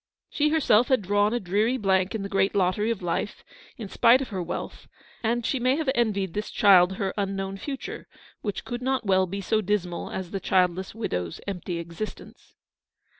She 0.31 0.49
herself 0.49 0.87
had 0.87 1.03
drawn 1.03 1.31
a 1.31 1.39
dreary 1.39 1.77
blank 1.77 2.15
in 2.15 2.23
the 2.23 2.27
great 2.27 2.55
lottery 2.55 2.89
of 2.89 3.03
life, 3.03 3.43
in 3.77 3.87
spite 3.87 4.19
of 4.19 4.29
her 4.29 4.41
wealth; 4.41 4.87
and 5.21 5.45
she 5.45 5.59
may 5.59 5.75
have 5.75 5.91
envied 5.93 6.33
this 6.33 6.49
child 6.49 6.93
her 6.93 7.13
unknown 7.19 7.57
future, 7.59 8.07
which 8.41 8.65
could 8.65 8.81
not 8.81 9.05
well 9.05 9.27
be 9.27 9.41
so 9.41 9.61
dismal 9.61 10.09
as 10.09 10.31
the 10.31 10.39
childless 10.39 10.95
widow's 10.95 11.39
empty 11.45 11.77
existence. 11.77 12.55